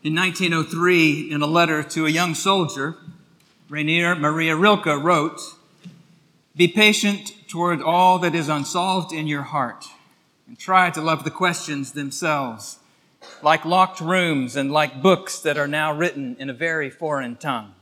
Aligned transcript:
In 0.00 0.14
1903, 0.14 1.32
in 1.32 1.42
a 1.42 1.46
letter 1.46 1.82
to 1.82 2.06
a 2.06 2.10
young 2.10 2.36
soldier, 2.36 2.94
Rainer 3.68 4.14
Maria 4.14 4.54
Rilke 4.54 5.02
wrote, 5.02 5.40
Be 6.54 6.68
patient 6.68 7.32
toward 7.48 7.82
all 7.82 8.20
that 8.20 8.32
is 8.32 8.48
unsolved 8.48 9.12
in 9.12 9.26
your 9.26 9.42
heart, 9.42 9.86
and 10.46 10.56
try 10.56 10.90
to 10.90 11.00
love 11.00 11.24
the 11.24 11.32
questions 11.32 11.92
themselves, 11.92 12.78
like 13.42 13.64
locked 13.64 14.00
rooms 14.00 14.54
and 14.54 14.70
like 14.70 15.02
books 15.02 15.40
that 15.40 15.58
are 15.58 15.66
now 15.66 15.92
written 15.92 16.36
in 16.38 16.48
a 16.48 16.54
very 16.54 16.90
foreign 16.90 17.34
tongue. 17.34 17.74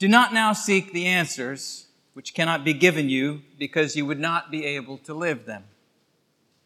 Do 0.00 0.08
not 0.08 0.34
now 0.34 0.52
seek 0.52 0.92
the 0.92 1.06
answers 1.06 1.86
which 2.14 2.34
cannot 2.34 2.64
be 2.64 2.74
given 2.74 3.08
you 3.08 3.42
because 3.56 3.94
you 3.94 4.04
would 4.04 4.18
not 4.18 4.50
be 4.50 4.64
able 4.64 4.98
to 4.98 5.14
live 5.14 5.46
them. 5.46 5.62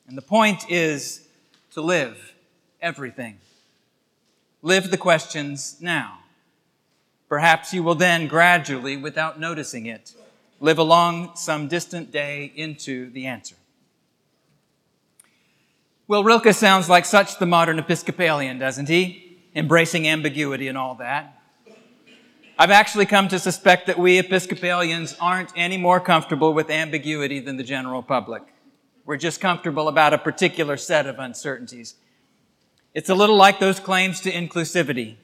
And 0.08 0.16
the 0.16 0.22
point 0.22 0.70
is 0.70 1.28
to 1.72 1.82
live 1.82 2.32
everything. 2.80 3.40
Live 4.62 4.90
the 4.90 4.98
questions 4.98 5.76
now. 5.80 6.18
Perhaps 7.28 7.74
you 7.74 7.82
will 7.82 7.94
then 7.94 8.28
gradually, 8.28 8.96
without 8.96 9.38
noticing 9.38 9.86
it, 9.86 10.12
live 10.60 10.78
along 10.78 11.32
some 11.34 11.68
distant 11.68 12.10
day 12.10 12.52
into 12.54 13.10
the 13.10 13.26
answer. 13.26 13.56
Well, 16.08 16.22
Rilke 16.22 16.52
sounds 16.52 16.88
like 16.88 17.04
such 17.04 17.38
the 17.38 17.46
modern 17.46 17.80
Episcopalian, 17.80 18.58
doesn't 18.58 18.88
he? 18.88 19.38
Embracing 19.54 20.06
ambiguity 20.06 20.68
and 20.68 20.78
all 20.78 20.94
that. 20.96 21.42
I've 22.58 22.70
actually 22.70 23.06
come 23.06 23.28
to 23.28 23.38
suspect 23.38 23.86
that 23.88 23.98
we 23.98 24.18
Episcopalians 24.18 25.16
aren't 25.20 25.52
any 25.56 25.76
more 25.76 26.00
comfortable 26.00 26.54
with 26.54 26.70
ambiguity 26.70 27.40
than 27.40 27.56
the 27.56 27.64
general 27.64 28.02
public. 28.02 28.42
We're 29.04 29.16
just 29.16 29.40
comfortable 29.40 29.88
about 29.88 30.14
a 30.14 30.18
particular 30.18 30.76
set 30.76 31.06
of 31.06 31.18
uncertainties. 31.18 31.96
It's 32.96 33.10
a 33.10 33.14
little 33.14 33.36
like 33.36 33.60
those 33.60 33.78
claims 33.78 34.22
to 34.22 34.32
inclusivity. 34.32 35.16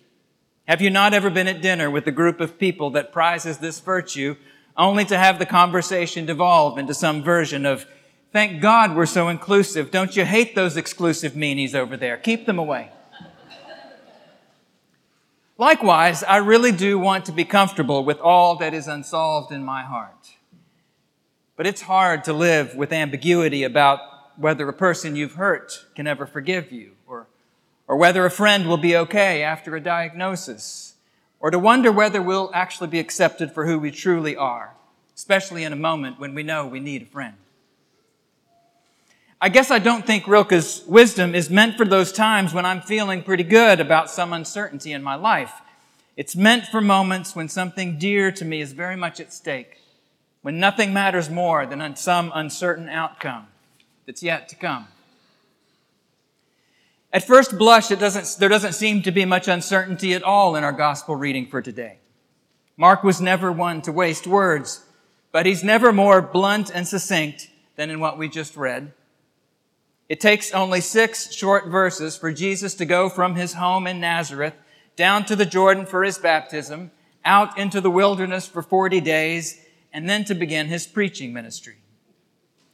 Have 0.69 0.83
you 0.83 0.91
not 0.91 1.15
ever 1.15 1.31
been 1.31 1.49
at 1.49 1.63
dinner 1.63 1.91
with 1.91 2.07
a 2.07 2.13
group 2.13 2.39
of 2.39 2.59
people 2.59 2.91
that 2.91 3.13
prizes 3.13 3.57
this 3.57 3.81
virtue 3.81 4.37
only 4.77 5.07
to 5.07 5.17
have 5.17 5.39
the 5.39 5.47
conversation 5.47 6.27
devolve 6.27 6.77
into 6.77 6.93
some 6.93 7.23
version 7.23 7.65
of, 7.65 7.87
thank 8.31 8.61
God 8.61 8.95
we're 8.95 9.07
so 9.07 9.31
inclusive. 9.31 9.91
Don't 9.91 10.15
you 10.15 10.27
hate 10.27 10.55
those 10.55 10.77
exclusive 10.77 11.33
meanies 11.33 11.75
over 11.75 11.97
there? 11.97 12.19
Keep 12.19 12.45
them 12.45 12.59
away. 12.59 12.91
Likewise, 15.57 16.23
I 16.23 16.37
really 16.37 16.73
do 16.73 16.99
want 16.99 17.25
to 17.25 17.33
be 17.33 17.47
comfortable 17.47 18.05
with 18.05 18.19
all 18.19 18.57
that 18.57 18.75
is 18.75 18.87
unsolved 18.87 19.51
in 19.51 19.65
my 19.65 19.83
heart. 19.83 20.33
But 21.57 21.67
it's 21.67 21.81
hard 21.81 22.25
to 22.25 22.35
live 22.35 22.75
with 22.75 22.93
ambiguity 22.93 23.63
about 23.63 24.01
whether 24.37 24.69
a 24.69 24.75
person 24.75 25.17
you've 25.17 25.37
hurt 25.37 25.87
can 25.95 26.07
ever 26.07 26.27
forgive 26.27 26.71
you 26.71 26.97
or 27.07 27.22
or 27.87 27.97
whether 27.97 28.25
a 28.25 28.31
friend 28.31 28.69
will 28.69 28.77
be 28.77 28.97
okay 28.97 29.43
after 29.43 29.77
a 29.77 29.81
diagnosis, 29.81 30.95
or 31.41 31.51
to 31.51 31.59
wonder 31.59 31.91
whether 31.91 32.23
we'll 32.23 32.51
actually 32.55 32.89
be 32.89 33.01
accepted 33.01 33.53
for 33.53 33.67
who 33.67 33.79
we 33.79 33.91
truly 33.91 34.37
are, 34.37 34.75
especially 35.17 35.65
in 35.65 35.73
a 35.73 35.77
moment 35.77 36.19
when 36.19 36.35
we 36.35 36.43
know 36.43 36.67
we 36.67 36.81
need 36.81 37.03
a 37.03 37.07
friend. 37.07 37.35
I 39.41 39.49
guess 39.49 39.73
I 39.73 39.81
don't 39.81 40.07
think 40.07 40.29
Rilke's 40.29 40.85
wisdom 40.87 41.35
is 41.35 41.51
meant 41.51 41.77
for 41.77 41.85
those 41.85 42.13
times 42.13 42.55
when 42.55 42.65
I'm 42.65 42.81
feeling 42.81 43.25
pretty 43.25 43.43
good 43.43 43.81
about 43.81 44.09
some 44.09 44.33
uncertainty 44.33 44.93
in 44.93 45.03
my 45.03 45.17
life. 45.17 45.53
It's 46.17 46.37
meant 46.37 46.67
for 46.67 46.81
moments 46.81 47.35
when 47.35 47.49
something 47.49 47.99
dear 47.99 48.31
to 48.31 48.45
me 48.45 48.61
is 48.61 48.73
very 48.73 48.95
much 48.95 49.19
at 49.19 49.33
stake, 49.33 49.81
when 50.43 50.61
nothing 50.61 50.93
matters 50.93 51.29
more 51.29 51.67
than 51.67 51.97
some 51.97 52.31
uncertain 52.35 52.89
outcome 52.89 53.49
that's 54.07 54.23
yet 54.23 54.49
to 54.51 54.55
come. 54.55 54.87
At 57.13 57.27
first 57.27 57.59
blush, 57.59 57.91
it 57.91 57.99
doesn't, 57.99 58.39
there 58.41 58.49
doesn't 58.49 58.73
seem 58.73 59.03
to 59.03 59.13
be 59.13 59.27
much 59.27 59.47
uncertainty 59.47 60.15
at 60.15 60.23
all 60.23 60.57
in 60.57 60.65
our 60.65 60.73
gospel 60.73 61.15
reading 61.15 61.47
for 61.47 61.61
today. 61.61 61.99
Mark 62.77 63.05
was 63.05 63.21
never 63.21 63.53
one 63.53 63.83
to 63.83 63.93
waste 63.93 64.27
words, 64.27 64.85
but 65.31 65.45
he's 65.45 65.63
never 65.63 65.93
more 65.93 66.23
blunt 66.23 66.71
and 66.75 66.89
succinct 66.89 67.51
than 67.77 67.91
in 67.91 68.01
what 68.01 68.17
we 68.17 68.29
just 68.29 68.57
read. 68.57 68.93
It 70.09 70.21
takes 70.21 70.53
only 70.53 70.81
six 70.81 71.33
short 71.35 71.67
verses 71.69 72.17
for 72.17 72.33
Jesus 72.33 72.75
to 72.75 72.87
go 72.87 73.11
from 73.11 73.35
his 73.35 73.55
home 73.55 73.87
in 73.87 74.01
Nazareth 74.01 74.55
down 74.97 75.25
to 75.27 75.37
the 75.37 75.47
Jordan 75.47 75.85
for 75.85 76.05
his 76.05 76.19
baptism, 76.19 76.91
out 77.25 77.59
into 77.59 77.81
the 77.81 77.91
wilderness 77.91 78.47
for 78.47 78.63
40 78.63 79.01
days, 79.01 79.61
and 79.93 80.09
then 80.09 80.25
to 80.25 80.35
begin 80.35 80.69
his 80.69 80.87
preaching 80.87 81.33
ministry. 81.33 81.77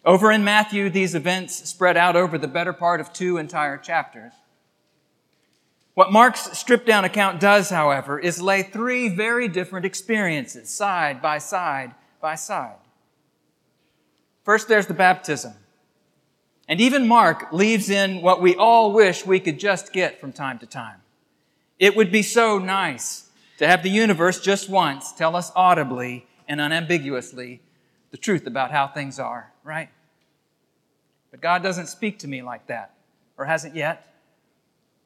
Over 0.09 0.33
in 0.33 0.43
Matthew, 0.43 0.89
these 0.89 1.15
events 1.15 1.69
spread 1.69 1.99
out 1.99 2.17
over 2.17 2.39
the 2.39 2.49
better 2.49 2.73
part 2.73 3.03
of 3.03 3.13
two 3.13 3.37
entire 3.37 3.77
chapters. 3.77 4.33
What 5.93 6.11
Mark's 6.13 6.59
stripped 6.59 6.87
down 6.87 7.05
account 7.05 7.41
does, 7.41 7.69
however, 7.69 8.19
is 8.19 8.41
lay 8.41 8.63
three 8.63 9.11
very 9.11 9.49
different 9.49 9.85
experiences 9.85 10.71
side 10.71 11.21
by 11.21 11.37
side 11.37 11.95
by 12.23 12.37
side. 12.37 12.79
First, 14.45 14.67
there's 14.67 14.87
the 14.87 14.95
baptism. 14.95 15.53
And 16.67 16.81
even 16.81 17.07
Mark 17.07 17.53
leaves 17.53 17.91
in 17.91 18.23
what 18.23 18.41
we 18.41 18.57
all 18.57 18.95
wish 18.95 19.27
we 19.27 19.41
could 19.41 19.61
just 19.61 19.93
get 19.93 20.19
from 20.23 20.33
time 20.33 20.59
to 20.61 20.67
time. 20.67 21.03
It 21.79 21.95
would 21.97 22.11
be 22.11 22.23
so 22.23 22.59
nice 22.59 23.29
to 23.59 23.67
have 23.67 23.83
the 23.83 23.91
universe 23.91 24.41
just 24.41 24.71
once 24.71 25.13
tell 25.13 25.37
us 25.37 25.53
audibly 25.55 26.27
and 26.49 26.63
unambiguously 26.63 27.61
the 28.11 28.17
truth 28.17 28.47
about 28.47 28.71
how 28.71 28.87
things 28.87 29.19
are, 29.19 29.53
right? 29.63 29.91
But 31.31 31.41
God 31.41 31.62
doesn't 31.62 31.89
speak 31.89 32.21
to 32.21 32.28
me 32.28 32.43
like 32.43 32.66
that, 32.69 32.94
or 33.37 33.44
hasn't 33.44 33.75
yet. 33.75 34.15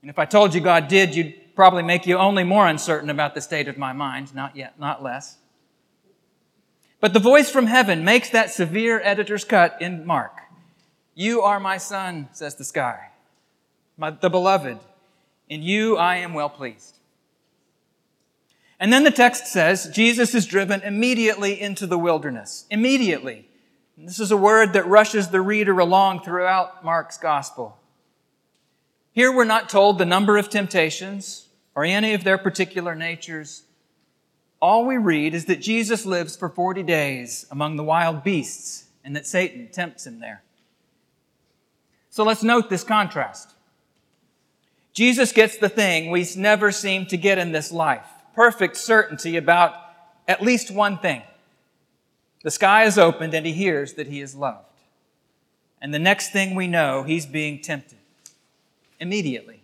And 0.00 0.10
if 0.10 0.19
I 0.19 0.25
told 0.25 0.55
you 0.55 0.60
God 0.60 0.88
did, 0.88 1.15
you'd 1.15 1.55
probably 1.55 1.83
make 1.83 2.06
you 2.06 2.16
only 2.16 2.44
more 2.44 2.66
uncertain 2.66 3.10
about 3.10 3.34
the 3.34 3.41
state 3.41 3.69
of 3.69 3.78
my 3.78 3.93
mind, 3.93 4.34
not 4.34 4.56
yet, 4.56 4.78
not 4.78 5.03
less. 5.03 5.37
But 7.00 7.12
the 7.12 7.21
voice 7.21 7.50
from 7.50 7.66
heaven 7.66 8.05
makes 8.05 8.31
that 8.31 8.50
severe 8.50 9.00
editor's 9.03 9.44
cut 9.44 9.77
in 9.81 10.06
Mark. 10.06 10.38
You 11.15 11.43
are 11.43 11.60
my 11.60 11.77
son, 11.77 12.28
says 12.33 12.54
the 12.54 12.65
sky, 12.65 13.10
my, 13.97 14.10
the 14.10 14.31
beloved. 14.31 14.78
In 15.49 15.62
you 15.62 15.97
I 15.97 16.16
am 16.16 16.33
well 16.33 16.49
pleased. 16.49 16.99
And 18.81 18.93
then 18.93 19.04
the 19.04 19.10
text 19.10 19.47
says 19.47 19.91
Jesus 19.93 20.34
is 20.34 20.47
driven 20.47 20.81
immediately 20.83 21.60
into 21.60 21.87
the 21.87 21.99
wilderness. 21.99 22.66
Immediately. 22.71 23.49
This 24.05 24.19
is 24.19 24.33
a 24.33 24.37
word 24.37 24.73
that 24.73 24.89
rushes 24.89 25.29
the 25.29 25.41
reader 25.41 25.79
along 25.79 26.25
throughout 26.25 26.85
Mark's 26.85 27.17
gospel. 27.19 27.79
Here 29.13 29.31
we're 29.31 29.45
not 29.45 29.69
told 29.69 29.99
the 29.99 30.05
number 30.05 30.37
of 30.37 30.51
temptations 30.51 31.47
or 31.77 31.85
any 31.85 32.13
of 32.13 32.25
their 32.25 32.37
particular 32.37 32.97
natures. 32.97 33.63
All 34.61 34.87
we 34.87 34.97
read 34.97 35.35
is 35.35 35.45
that 35.45 35.61
Jesus 35.61 36.05
lives 36.05 36.35
for 36.35 36.49
40 36.49 36.83
days 36.83 37.47
among 37.49 37.77
the 37.77 37.85
wild 37.85 38.25
beasts 38.25 38.87
and 39.05 39.15
that 39.15 39.27
Satan 39.27 39.69
tempts 39.71 40.05
him 40.05 40.19
there. 40.19 40.43
So 42.11 42.25
let's 42.25 42.43
note 42.43 42.71
this 42.71 42.83
contrast. 42.83 43.55
Jesus 44.93 45.31
gets 45.31 45.59
the 45.59 45.69
thing 45.69 46.11
we 46.11 46.27
never 46.37 46.72
seem 46.72 47.07
to 47.07 47.16
get 47.16 47.39
in 47.39 47.53
this 47.53 47.71
life 47.71 48.07
perfect 48.34 48.78
certainty 48.78 49.37
about 49.37 49.75
at 50.27 50.43
least 50.43 50.72
one 50.72 50.98
thing 50.98 51.22
the 52.42 52.50
sky 52.50 52.84
is 52.84 52.98
opened 52.98 53.34
and 53.34 53.47
he 53.47 53.53
hears 53.53 53.94
that 53.94 54.09
he 54.09 54.21
is 54.21 54.34
loved. 54.34 54.66
And 55.80 55.92
the 55.92 55.98
next 55.98 56.33
thing 56.33 56.54
we 56.54 56.66
know, 56.66 57.03
he's 57.03 57.27
being 57.27 57.60
tempted 57.60 57.98
immediately. 59.00 59.62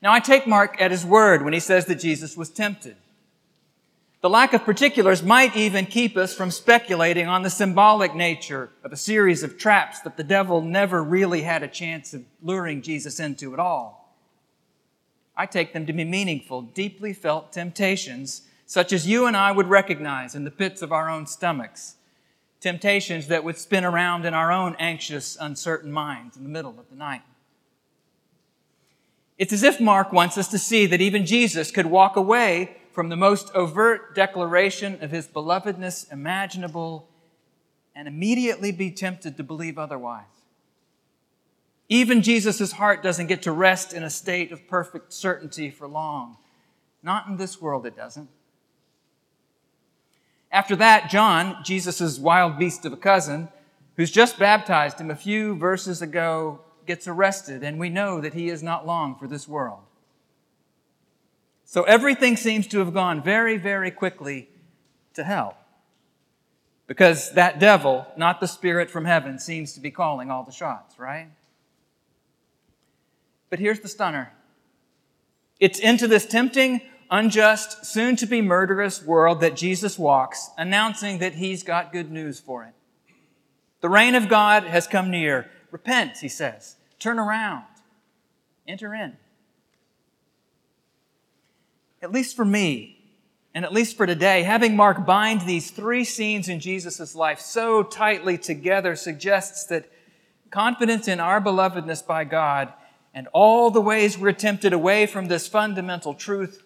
Now, 0.00 0.12
I 0.12 0.20
take 0.20 0.46
Mark 0.46 0.80
at 0.80 0.90
his 0.90 1.04
word 1.04 1.42
when 1.42 1.52
he 1.52 1.60
says 1.60 1.86
that 1.86 1.96
Jesus 1.96 2.36
was 2.36 2.50
tempted. 2.50 2.96
The 4.20 4.30
lack 4.30 4.52
of 4.52 4.64
particulars 4.64 5.22
might 5.22 5.56
even 5.56 5.84
keep 5.84 6.16
us 6.16 6.34
from 6.34 6.50
speculating 6.50 7.26
on 7.26 7.42
the 7.42 7.50
symbolic 7.50 8.14
nature 8.14 8.70
of 8.82 8.92
a 8.92 8.96
series 8.96 9.42
of 9.42 9.58
traps 9.58 10.00
that 10.00 10.16
the 10.16 10.24
devil 10.24 10.62
never 10.62 11.02
really 11.02 11.42
had 11.42 11.62
a 11.62 11.68
chance 11.68 12.14
of 12.14 12.24
luring 12.42 12.82
Jesus 12.82 13.20
into 13.20 13.52
at 13.52 13.58
all. 13.58 14.14
I 15.36 15.46
take 15.46 15.72
them 15.72 15.86
to 15.86 15.92
be 15.92 16.04
meaningful, 16.04 16.62
deeply 16.62 17.12
felt 17.12 17.52
temptations 17.52 18.42
such 18.66 18.92
as 18.92 19.06
you 19.06 19.26
and 19.26 19.36
I 19.36 19.52
would 19.52 19.68
recognize 19.68 20.34
in 20.34 20.44
the 20.44 20.50
pits 20.50 20.82
of 20.82 20.92
our 20.92 21.08
own 21.08 21.26
stomachs, 21.26 21.96
temptations 22.60 23.26
that 23.28 23.44
would 23.44 23.58
spin 23.58 23.84
around 23.84 24.24
in 24.24 24.34
our 24.34 24.50
own 24.50 24.74
anxious, 24.78 25.36
uncertain 25.38 25.92
minds 25.92 26.36
in 26.36 26.42
the 26.42 26.48
middle 26.48 26.78
of 26.78 26.88
the 26.88 26.96
night. 26.96 27.22
It's 29.36 29.52
as 29.52 29.62
if 29.62 29.80
Mark 29.80 30.12
wants 30.12 30.38
us 30.38 30.48
to 30.48 30.58
see 30.58 30.86
that 30.86 31.00
even 31.00 31.26
Jesus 31.26 31.70
could 31.70 31.86
walk 31.86 32.16
away 32.16 32.76
from 32.92 33.08
the 33.08 33.16
most 33.16 33.50
overt 33.54 34.14
declaration 34.14 35.02
of 35.02 35.10
his 35.10 35.26
belovedness 35.26 36.10
imaginable 36.12 37.08
and 37.94 38.08
immediately 38.08 38.72
be 38.72 38.90
tempted 38.90 39.36
to 39.36 39.42
believe 39.42 39.76
otherwise. 39.76 40.24
Even 41.88 42.22
Jesus' 42.22 42.72
heart 42.72 43.02
doesn't 43.02 43.26
get 43.26 43.42
to 43.42 43.52
rest 43.52 43.92
in 43.92 44.02
a 44.02 44.10
state 44.10 44.52
of 44.52 44.66
perfect 44.66 45.12
certainty 45.12 45.70
for 45.70 45.86
long. 45.86 46.36
Not 47.02 47.26
in 47.26 47.36
this 47.36 47.60
world, 47.60 47.84
it 47.84 47.96
doesn't. 47.96 48.28
After 50.54 50.76
that, 50.76 51.10
John, 51.10 51.56
Jesus' 51.64 52.16
wild 52.16 52.60
beast 52.60 52.84
of 52.84 52.92
a 52.92 52.96
cousin, 52.96 53.48
who's 53.96 54.12
just 54.12 54.38
baptized 54.38 55.00
him 55.00 55.10
a 55.10 55.16
few 55.16 55.56
verses 55.56 56.00
ago, 56.00 56.60
gets 56.86 57.08
arrested, 57.08 57.64
and 57.64 57.76
we 57.76 57.90
know 57.90 58.20
that 58.20 58.34
he 58.34 58.48
is 58.48 58.62
not 58.62 58.86
long 58.86 59.16
for 59.16 59.26
this 59.26 59.48
world. 59.48 59.80
So 61.64 61.82
everything 61.82 62.36
seems 62.36 62.68
to 62.68 62.78
have 62.78 62.94
gone 62.94 63.20
very, 63.20 63.56
very 63.56 63.90
quickly 63.90 64.48
to 65.14 65.24
hell. 65.24 65.56
Because 66.86 67.32
that 67.32 67.58
devil, 67.58 68.06
not 68.16 68.38
the 68.38 68.46
spirit 68.46 68.92
from 68.92 69.06
heaven, 69.06 69.40
seems 69.40 69.72
to 69.72 69.80
be 69.80 69.90
calling 69.90 70.30
all 70.30 70.44
the 70.44 70.52
shots, 70.52 71.00
right? 71.00 71.30
But 73.50 73.58
here's 73.58 73.80
the 73.80 73.88
stunner 73.88 74.30
it's 75.58 75.80
into 75.80 76.06
this 76.06 76.26
tempting, 76.26 76.80
unjust, 77.10 77.86
soon 77.86 78.16
to 78.16 78.26
be 78.26 78.40
murderous 78.40 79.02
world 79.02 79.40
that 79.40 79.56
Jesus 79.56 79.98
walks, 79.98 80.50
announcing 80.56 81.18
that 81.18 81.34
he's 81.34 81.62
got 81.62 81.92
good 81.92 82.10
news 82.10 82.40
for 82.40 82.64
it. 82.64 82.74
The 83.80 83.88
reign 83.88 84.14
of 84.14 84.28
God 84.28 84.64
has 84.64 84.86
come 84.86 85.10
near. 85.10 85.50
Repent, 85.70 86.18
he 86.18 86.28
says. 86.28 86.76
Turn 86.98 87.18
around. 87.18 87.64
Enter 88.66 88.94
in. 88.94 89.16
At 92.00 92.12
least 92.12 92.34
for 92.34 92.44
me, 92.44 92.94
and 93.54 93.64
at 93.64 93.72
least 93.72 93.96
for 93.96 94.06
today, 94.06 94.42
having 94.42 94.74
Mark 94.74 95.06
bind 95.06 95.42
these 95.42 95.70
three 95.70 96.04
scenes 96.04 96.48
in 96.48 96.58
Jesus' 96.58 97.14
life 97.14 97.38
so 97.38 97.82
tightly 97.82 98.36
together 98.36 98.96
suggests 98.96 99.66
that 99.66 99.88
confidence 100.50 101.06
in 101.06 101.20
our 101.20 101.40
belovedness 101.40 102.04
by 102.04 102.24
God 102.24 102.72
and 103.14 103.28
all 103.32 103.70
the 103.70 103.80
ways 103.80 104.18
we're 104.18 104.32
tempted 104.32 104.72
away 104.72 105.06
from 105.06 105.26
this 105.26 105.46
fundamental 105.46 106.14
truth 106.14 106.63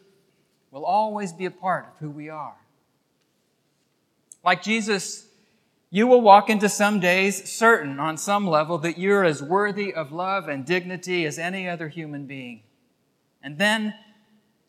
will 0.78 0.86
always 0.86 1.32
be 1.32 1.44
a 1.44 1.50
part 1.50 1.86
of 1.86 1.98
who 1.98 2.08
we 2.08 2.28
are. 2.28 2.54
Like 4.44 4.62
Jesus, 4.62 5.26
you 5.90 6.06
will 6.06 6.20
walk 6.20 6.48
into 6.48 6.68
some 6.68 7.00
days 7.00 7.50
certain 7.50 7.98
on 7.98 8.16
some 8.16 8.46
level 8.46 8.78
that 8.78 8.96
you're 8.96 9.24
as 9.24 9.42
worthy 9.42 9.92
of 9.92 10.12
love 10.12 10.48
and 10.48 10.64
dignity 10.64 11.26
as 11.26 11.36
any 11.36 11.68
other 11.68 11.88
human 11.88 12.26
being. 12.26 12.62
And 13.42 13.58
then, 13.58 13.94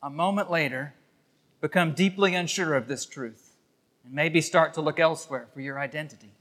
a 0.01 0.09
moment 0.09 0.49
later, 0.49 0.95
become 1.61 1.93
deeply 1.93 2.33
unsure 2.33 2.73
of 2.73 2.87
this 2.87 3.05
truth 3.05 3.55
and 4.03 4.11
maybe 4.11 4.41
start 4.41 4.73
to 4.73 4.81
look 4.81 4.99
elsewhere 4.99 5.47
for 5.53 5.61
your 5.61 5.77
identity. 5.79 6.31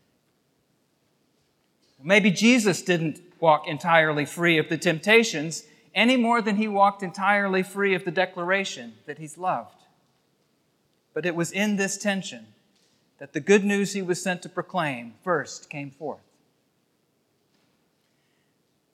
Maybe 2.02 2.30
Jesus 2.30 2.80
didn't 2.80 3.20
walk 3.38 3.66
entirely 3.66 4.24
free 4.24 4.56
of 4.56 4.70
the 4.70 4.78
temptations 4.78 5.64
any 5.98 6.16
more 6.16 6.40
than 6.40 6.56
he 6.56 6.68
walked 6.68 7.02
entirely 7.02 7.62
free 7.62 7.94
of 7.94 8.04
the 8.04 8.10
declaration 8.12 8.94
that 9.06 9.18
he's 9.18 9.36
loved. 9.36 9.82
But 11.12 11.26
it 11.26 11.34
was 11.34 11.50
in 11.50 11.74
this 11.74 11.98
tension 11.98 12.46
that 13.18 13.32
the 13.32 13.40
good 13.40 13.64
news 13.64 13.92
he 13.92 14.02
was 14.02 14.22
sent 14.22 14.42
to 14.42 14.48
proclaim 14.48 15.14
first 15.24 15.68
came 15.68 15.90
forth. 15.90 16.20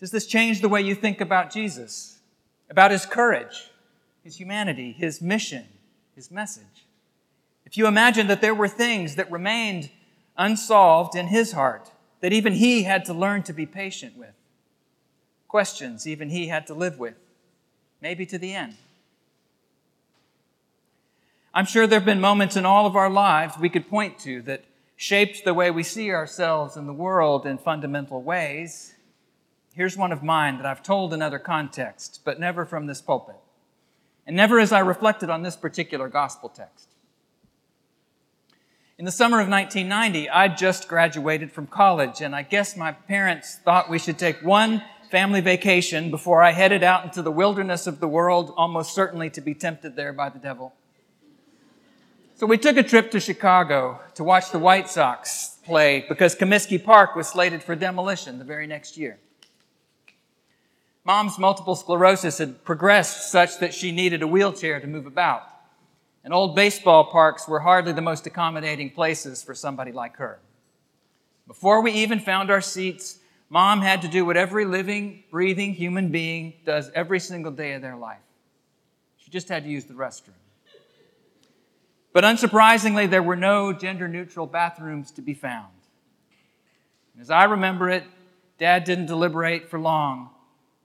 Does 0.01 0.11
this 0.11 0.27
change 0.27 0.63
the 0.63 0.69
way 0.69 0.81
you 0.81 0.95
think 0.95 1.21
about 1.21 1.53
Jesus, 1.53 2.19
about 2.71 2.91
his 2.91 3.05
courage, 3.05 3.71
his 4.23 4.37
humanity, 4.37 4.93
his 4.93 5.21
mission, 5.21 5.67
his 6.15 6.31
message? 6.31 6.87
If 7.67 7.77
you 7.77 7.87
imagine 7.87 8.29
that 8.29 8.41
there 8.41 8.55
were 8.55 8.69
things 8.69 9.17
that 9.17 9.31
remained 9.31 9.91
unsolved 10.39 11.15
in 11.15 11.27
his 11.27 11.53
heart, 11.53 11.91
that 12.21 12.33
even 12.33 12.55
he 12.55 12.85
had 12.85 13.05
to 13.05 13.13
learn 13.13 13.43
to 13.43 13.53
be 13.53 13.67
patient 13.67 14.17
with, 14.17 14.35
questions 15.55 16.05
even 16.05 16.31
he 16.31 16.49
had 16.49 16.67
to 16.67 16.75
live 16.75 16.99
with, 16.99 17.15
maybe 18.01 18.27
to 18.27 18.39
the 18.39 18.53
end. 18.53 18.75
I'm 21.55 21.65
sure 21.65 21.87
there 21.87 22.01
have 22.01 22.05
been 22.05 22.21
moments 22.21 22.57
in 22.57 22.67
all 22.67 22.87
of 22.87 22.97
our 22.97 23.09
lives 23.09 23.55
we 23.57 23.69
could 23.69 23.89
point 23.89 24.19
to 24.19 24.43
that 24.43 24.65
shaped 24.97 25.45
the 25.45 25.55
way 25.55 25.71
we 25.71 25.85
see 25.85 26.11
ourselves 26.11 26.77
in 26.77 26.87
the 26.87 26.93
world 26.93 27.47
in 27.47 27.57
fundamental 27.57 28.21
ways. 28.21 28.95
Here's 29.75 29.97
one 29.97 30.11
of 30.11 30.25
mine 30.25 30.57
that 30.57 30.67
I've 30.67 30.83
told 30.83 31.15
in 31.15 31.23
other 31.23 31.39
contexts, 31.39 32.19
but 32.19 32.41
never 32.41 32.65
from 32.65 32.89
this 32.89 33.01
pulpit, 33.01 33.37
and 34.27 34.35
never 34.35 34.59
as 34.59 34.73
I 34.73 34.81
reflected 34.81 35.31
on 35.31 35.43
this 35.43 35.55
particular 35.55 36.09
gospel 36.09 36.49
text. 36.49 36.89
In 38.99 39.05
the 39.05 39.13
summer 39.13 39.39
of 39.39 39.49
1990, 39.49 40.29
I'd 40.31 40.59
just 40.59 40.89
graduated 40.89 41.53
from 41.53 41.69
college, 41.69 42.21
and 42.21 42.35
I 42.35 42.43
guess 42.43 42.77
my 42.77 42.91
parents 42.91 43.55
thought 43.65 43.89
we 43.89 44.01
should 44.01 44.19
take 44.19 44.43
one 44.43 44.83
family 45.15 45.41
vacation 45.41 46.11
before 46.11 46.43
I 46.43 46.51
headed 46.51 46.83
out 46.83 47.05
into 47.05 47.23
the 47.23 47.31
wilderness 47.31 47.87
of 47.87 48.01
the 48.01 48.09
world, 48.09 48.53
almost 48.57 48.97
certainly 48.97 49.31
to 49.31 49.41
be 49.41 49.55
tempted 49.55 49.95
there 49.95 50.13
by 50.13 50.29
the 50.29 50.41
devil. 50.41 50.75
So 52.35 52.47
we 52.47 52.59
took 52.59 52.77
a 52.77 52.83
trip 52.83 53.13
to 53.13 53.21
Chicago 53.21 54.01
to 54.17 54.25
watch 54.25 54.51
the 54.51 54.59
White 54.59 54.89
Sox 54.89 55.59
play 55.65 56.05
because 56.09 56.35
Comiskey 56.35 56.83
Park 56.83 57.15
was 57.15 57.29
slated 57.29 57.63
for 57.63 57.77
demolition 57.77 58.41
the 58.41 58.45
very 58.45 58.67
next 58.67 58.97
year. 58.97 59.21
Mom's 61.05 61.39
multiple 61.39 61.77
sclerosis 61.77 62.39
had 62.39 62.65
progressed 62.65 63.31
such 63.31 63.61
that 63.61 63.73
she 63.73 63.93
needed 63.93 64.21
a 64.21 64.27
wheelchair 64.27 64.81
to 64.81 64.87
move 64.89 65.07
about. 65.07 65.45
And 66.25 66.35
old 66.35 66.57
baseball 66.57 67.05
parks 67.05 67.47
were 67.47 67.61
hardly 67.61 67.93
the 67.93 68.03
most 68.03 68.27
accommodating 68.27 68.91
places 68.91 69.45
for 69.45 69.55
somebody 69.55 69.93
like 69.93 70.17
her. 70.17 70.41
Before 71.47 71.83
we 71.83 71.93
even 71.93 72.19
found 72.19 72.51
our 72.51 72.61
seats, 72.61 73.21
Mom 73.49 73.81
had 73.81 74.03
to 74.03 74.09
do 74.09 74.25
what 74.25 74.37
every 74.37 74.65
living, 74.65 75.25
breathing 75.31 75.75
human 75.75 76.11
being 76.11 76.55
does 76.65 76.91
every 76.95 77.21
single 77.21 77.53
day 77.53 77.75
of 77.75 77.83
their 77.83 77.97
life. 77.97 78.19
She 79.19 79.31
just 79.31 79.49
had 79.49 79.65
to 79.65 79.71
use 79.71 79.85
the 79.85 79.95
restroom. 79.95 80.35
But 82.13 82.25
unsurprisingly, 82.25 83.11
there 83.11 83.23
were 83.23 83.37
no 83.37 83.73
gender 83.73 84.07
neutral 84.07 84.47
bathrooms 84.47 85.11
to 85.13 85.23
be 85.23 85.35
found. 85.35 85.73
And 87.13 87.23
as 87.23 87.31
I 87.31 87.45
remember 87.45 87.91
it, 87.91 88.05
Dad 88.59 88.85
didn't 88.85 89.07
deliberate 89.07 89.69
for 89.69 89.81
long 89.81 90.31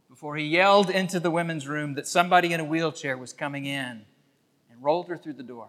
before 0.09 0.35
he 0.35 0.45
yelled 0.45 0.89
into 0.89 1.19
the 1.19 1.29
women's 1.29 1.67
room 1.67 1.93
that 1.93 2.07
somebody 2.07 2.51
in 2.51 2.59
a 2.59 2.65
wheelchair 2.65 3.15
was 3.15 3.31
coming 3.31 3.65
in 3.65 4.05
and 4.71 4.83
rolled 4.83 5.07
her 5.07 5.17
through 5.17 5.33
the 5.33 5.43
door. 5.43 5.67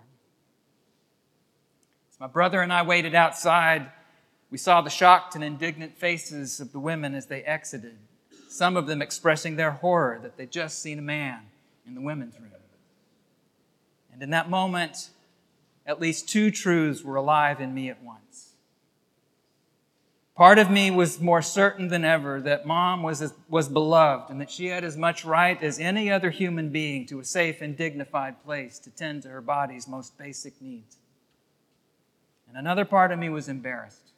As 2.11 2.19
my 2.19 2.27
brother 2.27 2.63
and 2.63 2.73
I 2.73 2.83
waited 2.83 3.15
outside, 3.15 3.91
we 4.51 4.59
saw 4.59 4.81
the 4.81 4.91
shocked 4.91 5.35
and 5.35 5.45
indignant 5.45 5.97
faces 5.97 6.61
of 6.61 6.73
the 6.73 6.81
women 6.81 7.15
as 7.15 7.27
they 7.27 7.43
exited, 7.43 7.97
some 8.49 8.77
of 8.77 8.87
them 8.87 9.01
expressing 9.01 9.57
their 9.57 9.71
horror 9.71 10.19
that 10.23 10.37
they'd 10.37 10.51
just 10.51 10.83
seen 10.83 10.99
a 10.99 11.03
man 11.03 11.41
in 11.87 11.95
the 11.95 12.01
women's 12.01 12.39
room. 12.39 12.51
And 14.13 14.25
in 14.25 14.31
that 14.31 14.51
moment, 14.51 15.09
at 15.87 15.99
least 15.99 16.29
two 16.29 16.51
truths 16.51 17.03
were 17.03 17.17
alive 17.17 17.61
in 17.61 17.73
me 17.73 17.89
at 17.89 18.03
once. 18.03 18.51
Part 20.37 20.59
of 20.59 20.71
me 20.71 20.91
was 20.91 21.21
more 21.21 21.43
certain 21.43 21.89
than 21.89 22.05
ever 22.05 22.41
that 22.43 22.67
mom 22.67 23.03
was, 23.03 23.33
was 23.49 23.69
beloved 23.69 24.31
and 24.31 24.41
that 24.41 24.51
she 24.51 24.67
had 24.67 24.85
as 24.85 24.97
much 24.97 25.25
right 25.25 25.63
as 25.63 25.79
any 25.79 26.11
other 26.11 26.31
human 26.31 26.69
being 26.69 27.07
to 27.07 27.21
a 27.21 27.25
safe 27.25 27.63
and 27.63 27.77
dignified 27.77 28.43
place 28.45 28.79
to 28.81 28.91
tend 28.91 29.23
to 29.23 29.29
her 29.29 29.41
body's 29.41 29.89
most 29.89 30.19
basic 30.19 30.61
needs. 30.61 30.97
And 32.49 32.59
another 32.59 32.85
part 32.85 33.11
of 33.11 33.19
me 33.19 33.31
was 33.31 33.49
embarrassed 33.49 34.11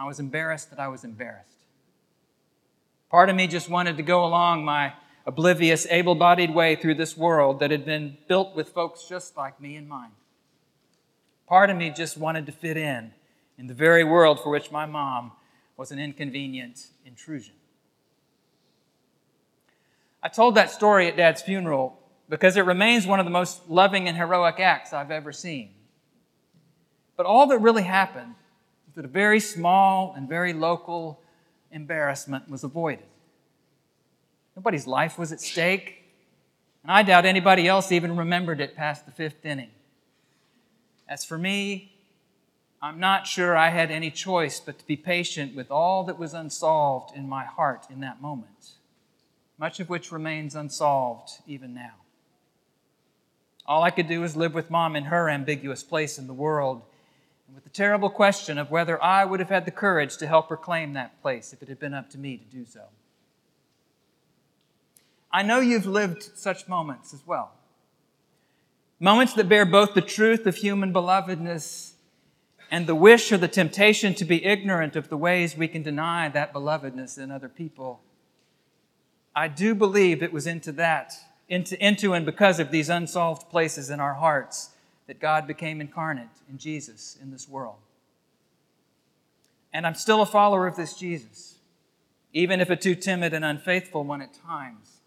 I 0.00 0.06
was 0.06 0.18
embarrassed 0.18 0.70
that 0.70 0.80
I 0.80 0.88
was 0.88 1.04
embarrassed. 1.04 1.58
Part 3.10 3.28
of 3.28 3.36
me 3.36 3.46
just 3.46 3.68
wanted 3.68 3.98
to 3.98 4.02
go 4.02 4.24
along 4.24 4.64
my 4.64 4.94
oblivious, 5.26 5.86
able 5.90 6.14
bodied 6.14 6.54
way 6.54 6.74
through 6.74 6.94
this 6.94 7.18
world 7.18 7.60
that 7.60 7.70
had 7.70 7.84
been 7.84 8.16
built 8.26 8.56
with 8.56 8.70
folks 8.70 9.04
just 9.06 9.36
like 9.36 9.60
me 9.60 9.76
and 9.76 9.86
mine. 9.86 10.12
Part 11.46 11.68
of 11.68 11.76
me 11.76 11.90
just 11.90 12.16
wanted 12.16 12.46
to 12.46 12.52
fit 12.52 12.78
in 12.78 13.12
in 13.58 13.66
the 13.66 13.74
very 13.74 14.02
world 14.02 14.40
for 14.40 14.48
which 14.48 14.72
my 14.72 14.86
mom 14.86 15.32
was 15.76 15.90
an 15.90 15.98
inconvenient 15.98 16.86
intrusion. 17.04 17.54
I 20.22 20.28
told 20.28 20.54
that 20.54 20.70
story 20.70 21.08
at 21.08 21.16
Dad's 21.18 21.42
funeral 21.42 21.98
because 22.30 22.56
it 22.56 22.64
remains 22.64 23.06
one 23.06 23.20
of 23.20 23.26
the 23.26 23.30
most 23.30 23.68
loving 23.68 24.08
and 24.08 24.16
heroic 24.16 24.60
acts 24.60 24.94
I've 24.94 25.10
ever 25.10 25.30
seen. 25.30 25.74
But 27.18 27.26
all 27.26 27.46
that 27.48 27.58
really 27.58 27.82
happened 27.82 28.36
that 29.00 29.06
a 29.06 29.08
very 29.08 29.40
small 29.40 30.12
and 30.14 30.28
very 30.28 30.52
local 30.52 31.22
embarrassment 31.72 32.50
was 32.50 32.64
avoided. 32.64 33.06
Nobody's 34.54 34.86
life 34.86 35.18
was 35.18 35.32
at 35.32 35.40
stake, 35.40 36.04
and 36.82 36.92
I 36.92 37.02
doubt 37.02 37.24
anybody 37.24 37.66
else 37.66 37.92
even 37.92 38.14
remembered 38.14 38.60
it 38.60 38.76
past 38.76 39.06
the 39.06 39.10
fifth 39.10 39.46
inning. 39.46 39.70
As 41.08 41.24
for 41.24 41.38
me, 41.38 41.96
I'm 42.82 43.00
not 43.00 43.26
sure 43.26 43.56
I 43.56 43.70
had 43.70 43.90
any 43.90 44.10
choice 44.10 44.60
but 44.60 44.78
to 44.78 44.86
be 44.86 44.96
patient 44.96 45.56
with 45.56 45.70
all 45.70 46.04
that 46.04 46.18
was 46.18 46.34
unsolved 46.34 47.16
in 47.16 47.26
my 47.26 47.46
heart 47.46 47.86
in 47.88 48.00
that 48.00 48.20
moment. 48.20 48.72
much 49.56 49.80
of 49.80 49.88
which 49.88 50.12
remains 50.12 50.54
unsolved 50.54 51.30
even 51.46 51.72
now. 51.72 51.94
All 53.64 53.82
I 53.82 53.90
could 53.90 54.08
do 54.08 54.20
was 54.20 54.36
live 54.36 54.52
with 54.52 54.70
mom 54.70 54.94
in 54.94 55.04
her 55.04 55.30
ambiguous 55.30 55.82
place 55.82 56.18
in 56.18 56.26
the 56.26 56.34
world 56.34 56.82
with 57.54 57.64
the 57.64 57.70
terrible 57.70 58.10
question 58.10 58.58
of 58.58 58.70
whether 58.70 59.02
I 59.02 59.24
would 59.24 59.40
have 59.40 59.48
had 59.48 59.64
the 59.64 59.70
courage 59.70 60.16
to 60.18 60.26
help 60.26 60.48
her 60.48 60.56
claim 60.56 60.92
that 60.92 61.20
place 61.22 61.52
if 61.52 61.62
it 61.62 61.68
had 61.68 61.78
been 61.78 61.94
up 61.94 62.10
to 62.10 62.18
me 62.18 62.36
to 62.36 62.44
do 62.44 62.64
so. 62.64 62.84
I 65.32 65.42
know 65.42 65.60
you've 65.60 65.86
lived 65.86 66.22
such 66.34 66.68
moments 66.68 67.14
as 67.14 67.26
well. 67.26 67.52
Moments 68.98 69.32
that 69.34 69.48
bear 69.48 69.64
both 69.64 69.94
the 69.94 70.00
truth 70.00 70.46
of 70.46 70.56
human 70.56 70.92
belovedness 70.92 71.92
and 72.70 72.86
the 72.86 72.94
wish 72.94 73.32
or 73.32 73.38
the 73.38 73.48
temptation 73.48 74.14
to 74.14 74.24
be 74.24 74.44
ignorant 74.44 74.94
of 74.94 75.08
the 75.08 75.16
ways 75.16 75.56
we 75.56 75.68
can 75.68 75.82
deny 75.82 76.28
that 76.28 76.52
belovedness 76.52 77.18
in 77.18 77.30
other 77.30 77.48
people. 77.48 78.00
I 79.34 79.48
do 79.48 79.74
believe 79.74 80.22
it 80.22 80.32
was 80.32 80.46
into 80.46 80.72
that, 80.72 81.14
into, 81.48 81.82
into 81.84 82.12
and 82.12 82.26
because 82.26 82.60
of 82.60 82.70
these 82.70 82.88
unsolved 82.88 83.48
places 83.48 83.90
in 83.90 84.00
our 84.00 84.14
hearts, 84.14 84.70
that 85.10 85.18
God 85.18 85.48
became 85.48 85.80
incarnate 85.80 86.28
in 86.48 86.56
Jesus 86.56 87.18
in 87.20 87.32
this 87.32 87.48
world. 87.48 87.78
And 89.72 89.84
I'm 89.84 89.96
still 89.96 90.22
a 90.22 90.26
follower 90.26 90.68
of 90.68 90.76
this 90.76 90.94
Jesus, 90.94 91.56
even 92.32 92.60
if 92.60 92.70
a 92.70 92.76
too 92.76 92.94
timid 92.94 93.34
and 93.34 93.44
unfaithful 93.44 94.04
one 94.04 94.22
at 94.22 94.32
times, 94.32 95.00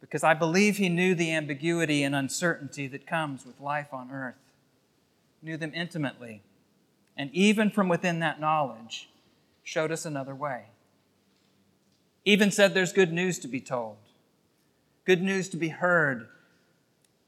because 0.00 0.24
I 0.24 0.34
believe 0.34 0.78
he 0.78 0.88
knew 0.88 1.14
the 1.14 1.32
ambiguity 1.32 2.02
and 2.02 2.12
uncertainty 2.12 2.88
that 2.88 3.06
comes 3.06 3.46
with 3.46 3.60
life 3.60 3.92
on 3.94 4.10
earth, 4.10 4.34
knew 5.40 5.56
them 5.56 5.70
intimately 5.76 6.42
and 7.20 7.30
even 7.34 7.70
from 7.70 7.86
within 7.86 8.20
that 8.20 8.40
knowledge, 8.40 9.10
showed 9.62 9.92
us 9.92 10.06
another 10.06 10.34
way. 10.34 10.64
Even 12.24 12.50
said 12.50 12.72
there's 12.72 12.94
good 12.94 13.12
news 13.12 13.38
to 13.40 13.46
be 13.46 13.60
told, 13.60 13.98
good 15.04 15.22
news 15.22 15.46
to 15.50 15.58
be 15.58 15.68
heard, 15.68 16.28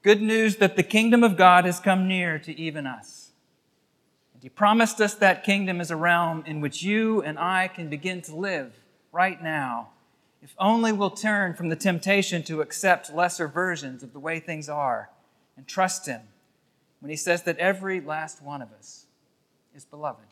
good 0.02 0.21
news 0.21 0.56
that 0.56 0.76
the 0.76 0.82
kingdom 0.82 1.23
of 1.23 1.37
God 1.37 1.64
has 1.64 1.78
come 1.78 2.09
near 2.09 2.38
to 2.40 2.59
even 2.59 2.87
us. 2.87 3.30
And 4.35 4.42
He 4.42 4.49
promised 4.49 5.00
us 5.00 5.14
that 5.14 5.44
kingdom 5.44 5.80
is 5.80 5.90
a 5.90 5.97
realm 5.97 6.42
in 6.47 6.61
which 6.61 6.82
you 6.82 7.23
and 7.23 7.38
I 7.38 7.68
can 7.68 7.88
begin 7.88 8.21
to 8.23 8.35
live 8.35 8.75
right 9.12 9.40
now, 9.42 9.90
if 10.42 10.54
only 10.59 10.90
we'll 10.90 11.11
turn 11.11 11.54
from 11.54 11.68
the 11.68 11.76
temptation 11.76 12.42
to 12.44 12.61
accept 12.61 13.14
lesser 13.14 13.47
versions 13.47 14.02
of 14.02 14.12
the 14.12 14.18
way 14.18 14.40
things 14.40 14.68
are 14.68 15.11
and 15.56 15.66
trust 15.68 16.06
Him 16.06 16.23
when 17.00 17.11
He 17.11 17.16
says 17.16 17.44
that 17.44 17.59
every 17.59 18.00
last 18.00 18.42
one 18.42 18.62
of 18.62 18.73
us 18.73 19.06
is 19.75 19.85
beloved. 19.85 20.31